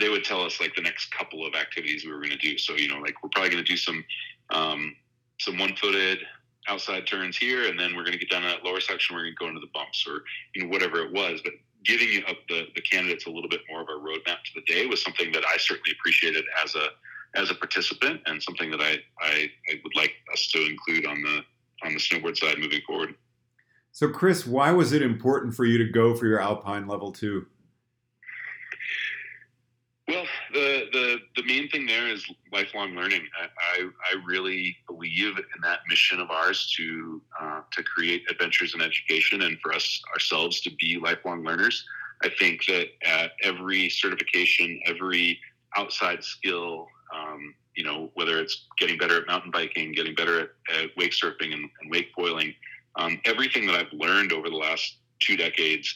they 0.00 0.08
would 0.08 0.24
tell 0.24 0.42
us 0.42 0.60
like 0.60 0.74
the 0.74 0.82
next 0.82 1.12
couple 1.12 1.46
of 1.46 1.54
activities 1.54 2.04
we 2.04 2.10
were 2.10 2.18
going 2.18 2.30
to 2.30 2.36
do. 2.36 2.58
So 2.58 2.74
you 2.74 2.88
know, 2.88 2.98
like 2.98 3.22
we're 3.22 3.30
probably 3.30 3.50
going 3.50 3.64
to 3.64 3.70
do 3.70 3.76
some 3.76 4.04
um, 4.50 4.96
some 5.38 5.58
one 5.58 5.76
footed, 5.76 6.18
outside 6.68 7.06
turns 7.06 7.36
here, 7.36 7.68
and 7.68 7.78
then 7.78 7.94
we're 7.94 8.04
going 8.04 8.12
to 8.12 8.18
get 8.18 8.30
down 8.30 8.42
to 8.42 8.48
that 8.48 8.64
lower 8.64 8.80
section. 8.80 9.14
We're 9.14 9.22
going 9.22 9.34
to 9.34 9.44
go 9.44 9.48
into 9.48 9.60
the 9.60 9.70
bumps, 9.72 10.04
or 10.08 10.22
you 10.54 10.62
know 10.62 10.68
whatever 10.68 10.98
it 10.98 11.12
was. 11.12 11.40
But 11.44 11.52
giving 11.84 12.22
up 12.28 12.36
the 12.48 12.66
the 12.74 12.80
candidates 12.80 13.26
a 13.26 13.30
little 13.30 13.48
bit 13.48 13.60
more 13.70 13.82
of 13.82 13.88
a 13.88 13.92
roadmap 13.92 14.42
to 14.44 14.52
the 14.54 14.62
day 14.62 14.86
was 14.86 15.02
something 15.02 15.32
that 15.32 15.44
I 15.46 15.56
certainly 15.56 15.92
appreciated 15.98 16.44
as 16.62 16.74
a 16.74 16.88
as 17.34 17.50
a 17.50 17.54
participant, 17.54 18.20
and 18.26 18.42
something 18.42 18.70
that 18.70 18.80
I 18.80 18.98
I, 19.20 19.50
I 19.70 19.80
would 19.82 19.96
like 19.96 20.14
us 20.32 20.48
to 20.52 20.64
include 20.64 21.06
on 21.06 21.20
the 21.22 21.40
on 21.84 21.92
the 21.92 22.00
snowboard 22.00 22.36
side 22.36 22.58
moving 22.58 22.80
forward. 22.86 23.14
So, 23.92 24.08
Chris, 24.08 24.44
why 24.44 24.72
was 24.72 24.92
it 24.92 25.02
important 25.02 25.54
for 25.54 25.64
you 25.64 25.78
to 25.78 25.84
go 25.84 26.14
for 26.14 26.26
your 26.26 26.40
Alpine 26.40 26.88
level 26.88 27.12
two? 27.12 27.46
Well, 30.08 30.26
the, 30.94 31.18
the 31.36 31.42
main 31.42 31.68
thing 31.68 31.86
there 31.86 32.08
is 32.08 32.24
lifelong 32.52 32.94
learning. 32.94 33.22
I, 33.38 33.46
I, 33.80 33.88
I 34.12 34.24
really 34.24 34.76
believe 34.86 35.36
in 35.36 35.60
that 35.62 35.80
mission 35.88 36.20
of 36.20 36.30
ours 36.30 36.72
to 36.76 37.20
uh, 37.40 37.60
to 37.72 37.82
create 37.82 38.22
adventures 38.30 38.74
in 38.74 38.80
education 38.80 39.42
and 39.42 39.58
for 39.60 39.74
us 39.74 40.00
ourselves 40.14 40.60
to 40.62 40.70
be 40.76 40.98
lifelong 41.02 41.44
learners. 41.44 41.84
I 42.22 42.30
think 42.38 42.64
that 42.66 42.86
at 43.04 43.32
every 43.42 43.90
certification, 43.90 44.80
every 44.86 45.38
outside 45.76 46.22
skill, 46.22 46.86
um, 47.14 47.54
you 47.76 47.84
know, 47.84 48.10
whether 48.14 48.38
it's 48.38 48.66
getting 48.78 48.96
better 48.96 49.18
at 49.18 49.26
mountain 49.26 49.50
biking, 49.50 49.92
getting 49.92 50.14
better 50.14 50.40
at, 50.40 50.48
at 50.80 50.90
wake 50.96 51.12
surfing 51.12 51.52
and, 51.52 51.68
and 51.80 51.90
wake 51.90 52.08
foiling, 52.16 52.54
um, 52.96 53.20
everything 53.24 53.66
that 53.66 53.74
I've 53.74 53.92
learned 53.92 54.32
over 54.32 54.48
the 54.48 54.56
last 54.56 54.98
two 55.18 55.36
decades 55.36 55.94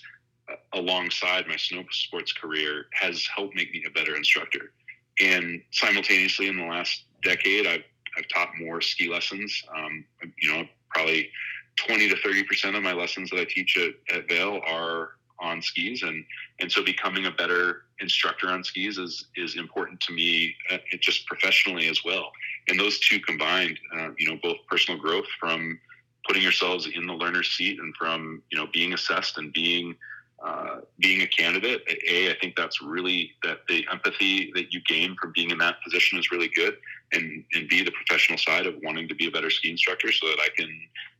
alongside 0.73 1.47
my 1.47 1.57
snow 1.57 1.85
sports 1.90 2.33
career 2.33 2.87
has 2.93 3.26
helped 3.35 3.55
make 3.55 3.73
me 3.73 3.85
a 3.87 3.90
better 3.90 4.17
instructor. 4.17 4.73
And 5.20 5.62
simultaneously, 5.70 6.48
in 6.48 6.56
the 6.56 6.64
last 6.64 7.04
decade, 7.22 7.66
I've, 7.66 7.84
I've 8.16 8.28
taught 8.28 8.50
more 8.60 8.80
ski 8.80 9.08
lessons. 9.08 9.62
Um, 9.76 10.04
you 10.40 10.52
know, 10.52 10.64
probably 10.90 11.30
20 11.76 12.08
to 12.08 12.16
30 12.16 12.44
percent 12.44 12.76
of 12.76 12.82
my 12.82 12.92
lessons 12.92 13.30
that 13.30 13.40
I 13.40 13.44
teach 13.44 13.76
at, 13.76 14.16
at 14.16 14.28
Vail 14.28 14.60
are 14.66 15.10
on 15.40 15.62
skis, 15.62 16.02
and 16.02 16.25
and 16.60 16.70
so 16.70 16.82
becoming 16.84 17.26
a 17.26 17.30
better 17.30 17.82
instructor 18.00 18.48
on 18.48 18.64
skis 18.64 18.98
is 18.98 19.26
is 19.37 19.56
important 19.56 20.00
to 20.00 20.12
me, 20.12 20.54
uh, 20.70 20.78
just 21.00 21.26
professionally 21.26 21.88
as 21.88 22.04
well. 22.04 22.30
And 22.68 22.78
those 22.78 22.98
two 22.98 23.20
combined, 23.20 23.78
uh, 23.96 24.10
you 24.18 24.28
know, 24.28 24.38
both 24.42 24.58
personal 24.68 25.00
growth 25.00 25.26
from 25.38 25.78
putting 26.26 26.42
yourselves 26.42 26.87
in 26.87 27.06
the 27.06 27.12
learner's 27.12 27.48
seat 27.48 27.78
and 27.80 27.94
from 27.96 28.42
you 28.50 28.58
know 28.58 28.66
being 28.72 28.92
assessed 28.92 29.38
and 29.38 29.52
being 29.52 29.96
uh, 30.45 30.80
being 31.00 31.23
a 31.23 31.26
candidate, 31.26 31.83
a, 32.09 32.30
I 32.30 32.37
think 32.40 32.54
that's 32.57 32.80
really 32.80 33.33
that 33.42 33.66
the 33.68 33.85
empathy 33.90 34.52
that 34.54 34.73
you 34.73 34.80
gain 34.87 35.16
from 35.21 35.33
being 35.35 35.50
in 35.50 35.59
that 35.59 35.83
position 35.83 36.18
is 36.18 36.30
really 36.30 36.50
good, 36.54 36.76
and 37.12 37.45
and 37.54 37.68
b 37.68 37.83
the 37.83 37.90
professional 37.90 38.38
side 38.38 38.66
of 38.66 38.75
wanting 38.83 39.09
to 39.09 39.14
be 39.14 39.26
a 39.26 39.30
better 39.30 39.50
ski 39.50 39.71
instructor 39.71 40.12
so 40.12 40.28
that 40.28 40.38
I 40.38 40.49
can 40.57 40.71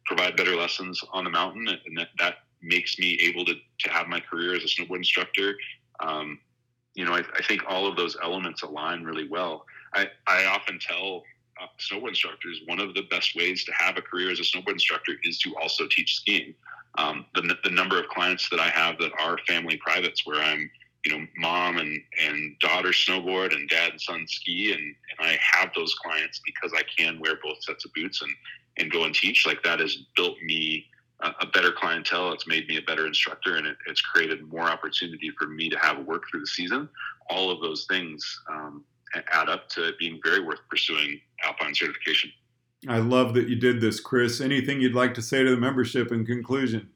provide 0.07 0.37
better 0.37 0.55
lessons 0.55 1.03
on 1.13 1.25
the 1.25 1.31
mountain, 1.31 1.67
and 1.69 1.99
that 1.99 2.09
that 2.19 2.37
makes 2.63 2.99
me 2.99 3.19
able 3.23 3.45
to 3.45 3.55
to 3.55 3.91
have 3.91 4.07
my 4.07 4.21
career 4.21 4.55
as 4.55 4.63
a 4.63 4.67
snowboard 4.67 4.99
instructor. 4.99 5.57
Um, 6.01 6.39
you 6.95 7.05
know, 7.05 7.15
I, 7.15 7.23
I, 7.35 7.43
think 7.43 7.63
all 7.69 7.87
of 7.87 7.97
those 7.97 8.17
elements 8.23 8.63
align 8.63 9.05
really 9.05 9.29
well. 9.29 9.65
I, 9.95 10.09
I 10.27 10.47
often 10.47 10.79
tell 10.81 11.23
uh, 11.61 11.67
snowboard 11.79 12.11
instructors 12.11 12.61
one 12.67 12.81
of 12.81 12.95
the 12.95 13.03
best 13.03 13.35
ways 13.37 13.65
to 13.65 13.73
have 13.73 13.97
a 13.97 14.03
career 14.03 14.31
as 14.31 14.41
a 14.41 14.43
snowboard 14.43 14.73
instructor 14.73 15.13
is 15.25 15.39
to 15.41 15.55
also 15.57 15.87
teach 15.89 16.17
skiing 16.17 16.55
um, 16.97 17.27
the, 17.35 17.57
the 17.65 17.71
number 17.71 17.99
of 18.01 18.09
clients 18.09 18.49
that 18.51 18.61
I 18.61 18.69
have 18.69 18.99
that 18.99 19.13
are 19.21 19.39
family 19.47 19.77
privates 19.77 20.27
where 20.27 20.41
I'm, 20.41 20.71
you 21.05 21.13
know, 21.17 21.27
mom 21.37 21.79
and, 21.79 22.01
and 22.21 22.59
daughter 22.59 22.89
snowboard 22.89 23.55
and 23.55 23.69
dad 23.69 23.93
and 23.93 24.01
son 24.01 24.27
ski. 24.27 24.73
And, 24.73 24.81
and 24.83 25.29
I 25.29 25.39
have 25.41 25.71
those 25.75 25.95
clients 25.95 26.41
because 26.45 26.73
I 26.77 26.83
can 26.97 27.21
wear 27.21 27.35
both 27.43 27.63
sets 27.63 27.85
of 27.85 27.93
boots 27.95 28.23
and, 28.23 28.33
and 28.79 28.91
go 28.91 29.05
and 29.05 29.15
teach. 29.15 29.47
Like 29.47 29.63
that 29.63 29.81
has 29.81 29.97
built 30.17 30.37
me 30.43 30.87
a, 31.21 31.31
a 31.41 31.47
better 31.47 31.73
clientele. 31.73 32.33
It's 32.33 32.49
made 32.49 32.69
me 32.69 32.79
a 32.79 32.83
better 32.83 33.07
instructor 33.07 33.57
and 33.57 33.67
it, 33.67 33.77
it's 33.87 34.01
created 34.01 34.51
more 34.51 34.69
opportunity 34.69 35.31
for 35.39 35.47
me 35.47 35.69
to 35.69 35.79
have 35.79 36.05
work 36.05 36.25
through 36.31 36.41
the 36.41 36.47
season. 36.47 36.89
All 37.31 37.51
of 37.51 37.61
those 37.61 37.87
things 37.89 38.41
um, 38.51 38.85
add 39.33 39.49
up 39.49 39.69
to 39.71 39.93
being 39.99 40.21
very 40.25 40.41
worth 40.41 40.61
pursuing 40.69 41.21
Alpine 41.45 41.75
certification. 41.75 42.31
I 42.87 42.99
love 42.99 43.35
that 43.35 43.49
you 43.49 43.57
did 43.57 43.81
this, 43.81 43.99
Chris. 43.99 44.41
Anything 44.41 44.81
you'd 44.81 44.95
like 44.95 45.15
to 45.15 45.23
say 45.23 45.43
to 45.43 45.51
the 45.51 45.57
membership 45.57 46.13
in 46.13 46.25
conclusion? 46.25 46.91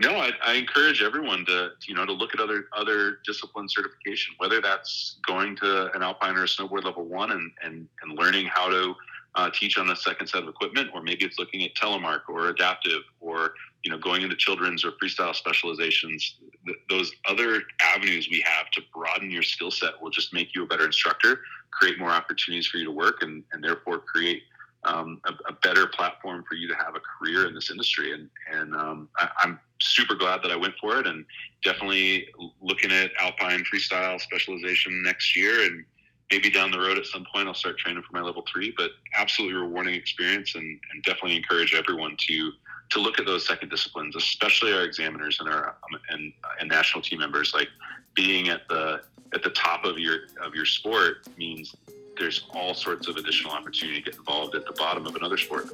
No, 0.00 0.10
I, 0.10 0.30
I, 0.44 0.54
encourage 0.54 1.02
everyone 1.02 1.44
to 1.46 1.70
you 1.88 1.94
know 1.94 2.06
to 2.06 2.12
look 2.12 2.32
at 2.32 2.40
other 2.40 2.66
other 2.76 3.18
discipline 3.24 3.68
certification, 3.68 4.34
whether 4.38 4.60
that's 4.60 5.16
going 5.26 5.56
to 5.56 5.90
an 5.92 6.02
alpine 6.02 6.36
or 6.36 6.44
a 6.44 6.46
snowboard 6.46 6.84
level 6.84 7.04
one 7.04 7.32
and 7.32 7.50
and, 7.64 7.88
and 8.02 8.16
learning 8.16 8.46
how 8.46 8.68
to 8.68 8.94
uh, 9.34 9.50
teach 9.50 9.76
on 9.76 9.90
a 9.90 9.96
second 9.96 10.28
set 10.28 10.42
of 10.42 10.48
equipment, 10.48 10.90
or 10.94 11.02
maybe 11.02 11.24
it's 11.24 11.38
looking 11.38 11.64
at 11.64 11.74
telemark 11.74 12.22
or 12.28 12.48
adaptive, 12.48 13.02
or 13.18 13.54
you 13.84 13.90
know 13.90 13.98
going 13.98 14.22
into 14.22 14.36
children's 14.36 14.84
or 14.84 14.92
freestyle 15.02 15.34
specializations. 15.34 16.36
Th- 16.64 16.78
those 16.88 17.10
other 17.28 17.62
avenues 17.80 18.28
we 18.30 18.44
have 18.46 18.70
to 18.72 18.82
broaden 18.94 19.32
your 19.32 19.42
skill 19.42 19.72
set 19.72 20.00
will 20.00 20.10
just 20.10 20.32
make 20.32 20.54
you 20.54 20.62
a 20.62 20.66
better 20.66 20.86
instructor, 20.86 21.40
create 21.72 21.98
more 21.98 22.10
opportunities 22.10 22.68
for 22.68 22.76
you 22.76 22.84
to 22.84 22.92
work, 22.92 23.22
and 23.22 23.42
and 23.52 23.64
therefore 23.64 23.98
create 23.98 24.42
um, 24.84 25.20
a, 25.24 25.32
a, 25.48 25.52
better 25.62 25.86
platform 25.86 26.44
for 26.48 26.54
you 26.54 26.68
to 26.68 26.74
have 26.74 26.94
a 26.94 27.00
career 27.00 27.46
in 27.46 27.54
this 27.54 27.70
industry. 27.70 28.12
And, 28.12 28.30
and 28.52 28.74
um, 28.74 29.08
I, 29.16 29.28
am 29.42 29.58
super 29.80 30.14
glad 30.14 30.42
that 30.42 30.50
I 30.50 30.56
went 30.56 30.74
for 30.80 30.98
it 30.98 31.06
and 31.06 31.24
definitely 31.62 32.28
looking 32.60 32.92
at 32.92 33.10
Alpine 33.20 33.64
freestyle 33.64 34.20
specialization 34.20 35.02
next 35.02 35.36
year. 35.36 35.64
And 35.64 35.84
maybe 36.30 36.50
down 36.50 36.70
the 36.70 36.78
road 36.78 36.96
at 36.96 37.06
some 37.06 37.26
point, 37.32 37.48
I'll 37.48 37.54
start 37.54 37.78
training 37.78 38.02
for 38.02 38.16
my 38.16 38.22
level 38.22 38.44
three, 38.50 38.72
but 38.76 38.92
absolutely 39.16 39.58
rewarding 39.58 39.94
experience 39.94 40.54
and, 40.54 40.80
and 40.92 41.02
definitely 41.02 41.36
encourage 41.36 41.74
everyone 41.74 42.16
to, 42.28 42.52
to 42.90 43.00
look 43.00 43.18
at 43.18 43.26
those 43.26 43.46
second 43.46 43.70
disciplines, 43.70 44.14
especially 44.14 44.72
our 44.72 44.82
examiners 44.82 45.38
and 45.40 45.48
our 45.48 45.76
um, 45.92 46.00
and, 46.10 46.32
and 46.60 46.68
national 46.68 47.02
team 47.02 47.18
members. 47.18 47.52
Like 47.52 47.68
being 48.14 48.48
at 48.48 48.68
the 48.68 49.02
at 49.34 49.42
the 49.42 49.50
top 49.50 49.84
of 49.84 49.98
your 49.98 50.20
of 50.42 50.54
your 50.54 50.64
sport 50.64 51.26
means 51.36 51.74
there's 52.18 52.46
all 52.50 52.74
sorts 52.74 53.08
of 53.08 53.16
additional 53.16 53.52
opportunity 53.52 54.00
to 54.00 54.10
get 54.10 54.18
involved 54.18 54.54
at 54.54 54.66
the 54.66 54.72
bottom 54.72 55.06
of 55.06 55.16
another 55.16 55.36
sport. 55.36 55.68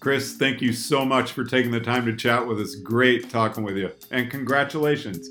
Chris, 0.00 0.36
thank 0.36 0.60
you 0.60 0.72
so 0.72 1.04
much 1.04 1.32
for 1.32 1.44
taking 1.44 1.70
the 1.70 1.80
time 1.80 2.04
to 2.06 2.16
chat 2.16 2.44
with 2.46 2.60
us. 2.60 2.74
Great 2.74 3.30
talking 3.30 3.62
with 3.62 3.76
you, 3.76 3.90
and 4.10 4.30
congratulations. 4.30 5.30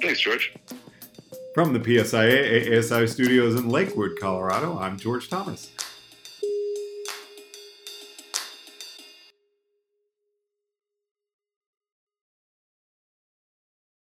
Thanks, 0.00 0.20
George. 0.20 0.54
From 1.54 1.72
the 1.72 1.80
PSIA 1.80 2.78
ASI 2.78 3.06
studios 3.06 3.58
in 3.58 3.68
Lakewood, 3.68 4.20
Colorado, 4.20 4.78
I'm 4.78 4.98
George 4.98 5.28
Thomas. 5.28 5.72